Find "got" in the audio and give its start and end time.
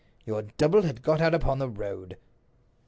1.03-1.21